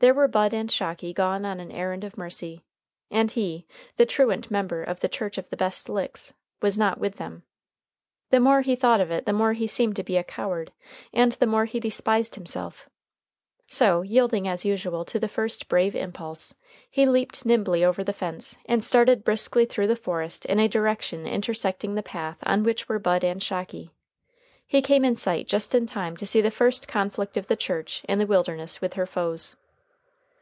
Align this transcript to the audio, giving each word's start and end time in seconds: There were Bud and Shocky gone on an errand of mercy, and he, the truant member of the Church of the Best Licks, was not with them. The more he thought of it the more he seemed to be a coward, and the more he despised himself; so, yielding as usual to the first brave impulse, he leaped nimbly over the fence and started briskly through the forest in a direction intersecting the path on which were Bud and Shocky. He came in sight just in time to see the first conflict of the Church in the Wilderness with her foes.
There 0.00 0.14
were 0.14 0.28
Bud 0.28 0.54
and 0.54 0.70
Shocky 0.70 1.12
gone 1.12 1.44
on 1.44 1.58
an 1.58 1.72
errand 1.72 2.04
of 2.04 2.16
mercy, 2.16 2.62
and 3.10 3.32
he, 3.32 3.66
the 3.96 4.06
truant 4.06 4.48
member 4.48 4.80
of 4.80 5.00
the 5.00 5.08
Church 5.08 5.38
of 5.38 5.50
the 5.50 5.56
Best 5.56 5.88
Licks, 5.88 6.32
was 6.62 6.78
not 6.78 6.98
with 7.00 7.16
them. 7.16 7.42
The 8.30 8.38
more 8.38 8.60
he 8.60 8.76
thought 8.76 9.00
of 9.00 9.10
it 9.10 9.26
the 9.26 9.32
more 9.32 9.54
he 9.54 9.66
seemed 9.66 9.96
to 9.96 10.04
be 10.04 10.16
a 10.16 10.22
coward, 10.22 10.70
and 11.12 11.32
the 11.32 11.48
more 11.48 11.64
he 11.64 11.80
despised 11.80 12.36
himself; 12.36 12.88
so, 13.66 14.02
yielding 14.02 14.46
as 14.46 14.64
usual 14.64 15.04
to 15.04 15.18
the 15.18 15.26
first 15.26 15.66
brave 15.68 15.96
impulse, 15.96 16.54
he 16.88 17.04
leaped 17.04 17.44
nimbly 17.44 17.84
over 17.84 18.04
the 18.04 18.12
fence 18.12 18.56
and 18.66 18.84
started 18.84 19.24
briskly 19.24 19.64
through 19.64 19.88
the 19.88 19.96
forest 19.96 20.44
in 20.44 20.60
a 20.60 20.68
direction 20.68 21.26
intersecting 21.26 21.96
the 21.96 22.04
path 22.04 22.38
on 22.46 22.62
which 22.62 22.88
were 22.88 23.00
Bud 23.00 23.24
and 23.24 23.42
Shocky. 23.42 23.90
He 24.64 24.80
came 24.80 25.04
in 25.04 25.16
sight 25.16 25.48
just 25.48 25.74
in 25.74 25.86
time 25.88 26.16
to 26.18 26.24
see 26.26 26.40
the 26.40 26.52
first 26.52 26.86
conflict 26.86 27.36
of 27.36 27.48
the 27.48 27.56
Church 27.56 28.04
in 28.08 28.20
the 28.20 28.28
Wilderness 28.28 28.80
with 28.80 28.92
her 28.94 29.04
foes. 29.04 29.56